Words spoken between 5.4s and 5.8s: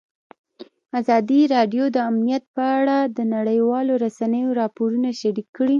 کړي.